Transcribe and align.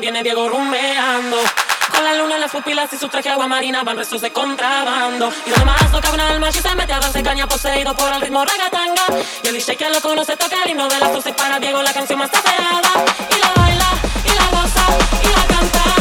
Viene 0.00 0.22
Diego 0.22 0.48
rumeando. 0.48 1.36
Con 1.92 2.04
la 2.04 2.14
luna 2.14 2.36
en 2.36 2.40
las 2.40 2.50
pupilas 2.50 2.92
y 2.92 2.96
su 2.96 3.08
traje 3.08 3.28
agua 3.28 3.46
marina 3.46 3.82
van 3.82 3.96
restos 3.96 4.22
de 4.22 4.32
contrabando. 4.32 5.32
Y 5.46 5.50
lo 5.50 5.64
más 5.64 5.92
toca 5.92 6.10
una 6.10 6.28
alma 6.28 6.48
y 6.48 6.52
se 6.52 6.74
mete 6.74 6.92
a 6.92 7.00
darse 7.00 7.22
caña 7.22 7.46
poseído 7.46 7.94
por 7.94 8.12
el 8.12 8.20
ritmo 8.20 8.44
ragatanga. 8.44 9.02
Y 9.42 9.48
el 9.48 9.54
DJ 9.54 9.76
que 9.76 9.90
lo 9.90 10.00
conoce 10.00 10.36
toca 10.36 10.56
el 10.64 10.70
himno 10.70 10.88
de 10.88 10.98
las 10.98 11.12
12 11.12 11.32
para 11.34 11.58
Diego 11.58 11.82
la 11.82 11.92
canción 11.92 12.18
más 12.18 12.30
tapeada. 12.30 13.04
Y 13.30 13.38
la 13.38 13.52
baila, 13.62 13.90
y 14.24 14.28
la 14.28 14.46
goza, 14.58 14.84
y 15.22 15.26
la 15.26 15.54
canta. 15.54 15.99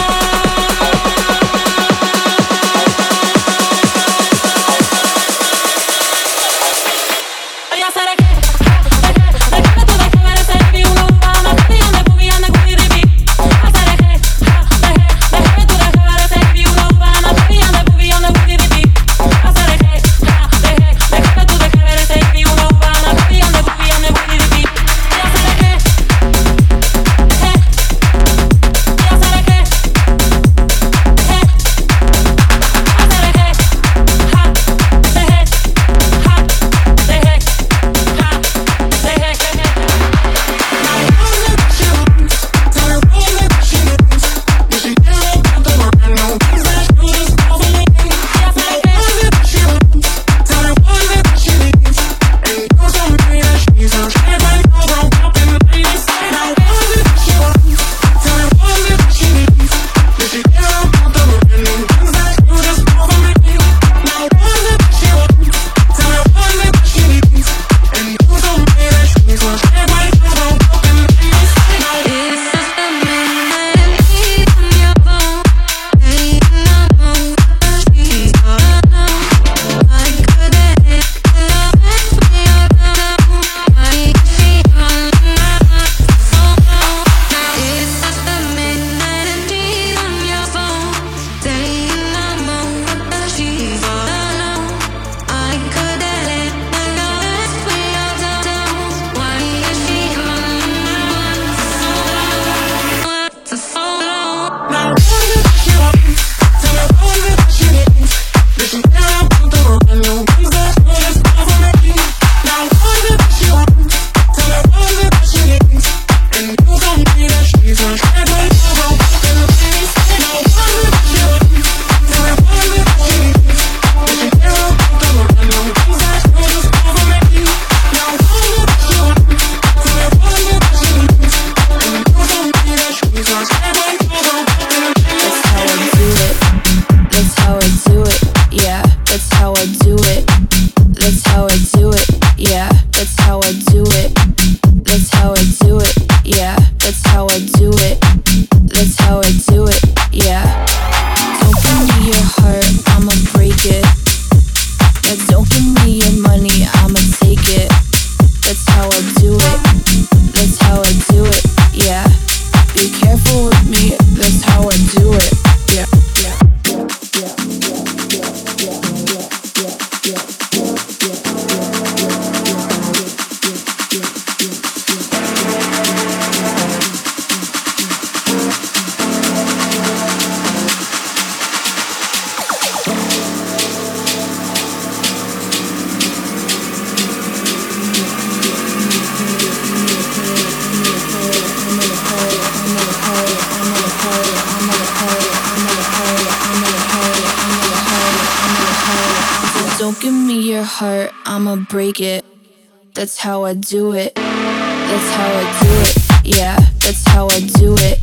That's 202.94 203.18
how 203.18 203.44
I 203.44 203.54
do 203.54 203.92
it. 203.92 204.16
That's 204.16 205.12
how 205.12 205.28
I 205.28 205.44
do 205.60 205.70
it. 205.82 206.38
Yeah, 206.38 206.58
that's 206.80 207.06
how 207.06 207.28
I 207.28 207.42
do 207.42 207.76
it. 207.80 208.00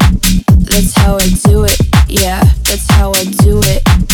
That's 0.61 0.93
how 0.95 1.15
I 1.15 1.27
do 1.49 1.65
it. 1.65 1.79
Yeah, 2.07 2.45
that's 2.65 2.87
how 2.91 3.13
I 3.13 3.25
do 3.25 3.63
it. 3.65 4.06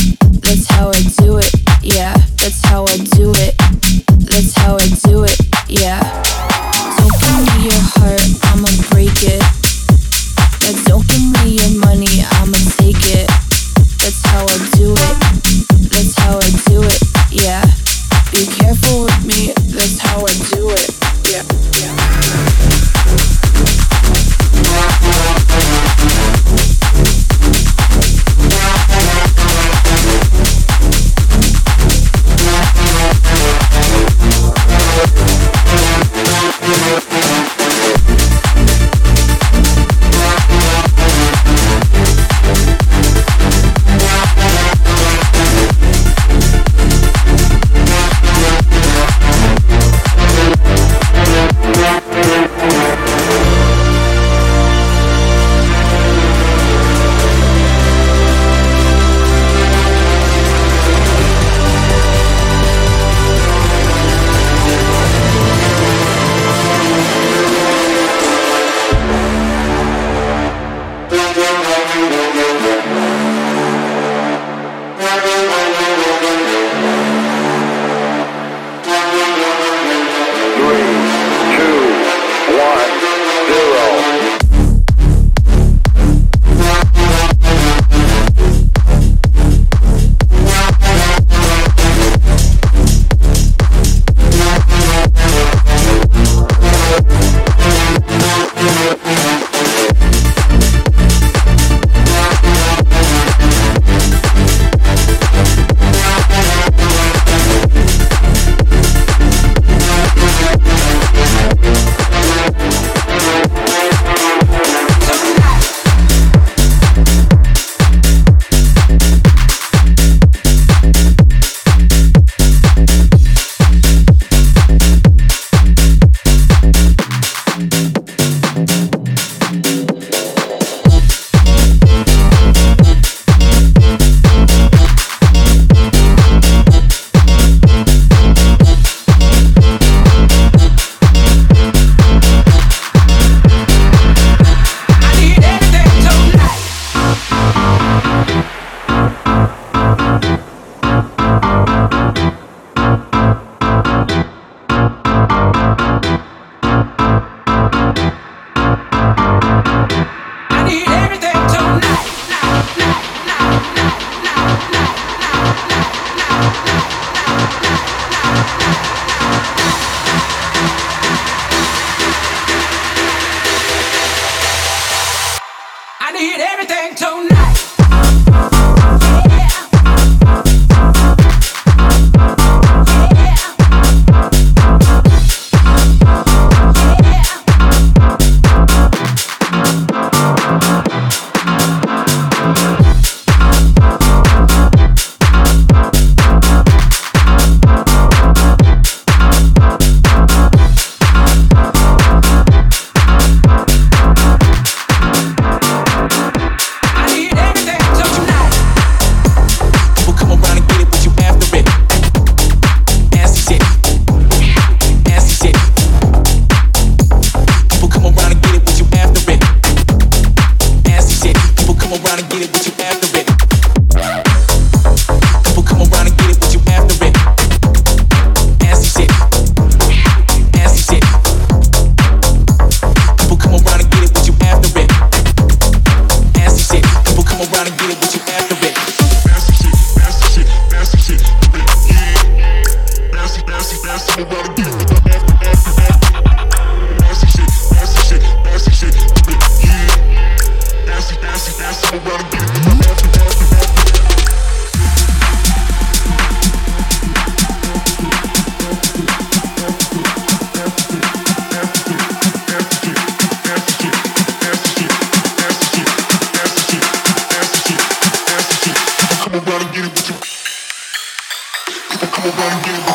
when 272.37 272.65
you 272.65 272.92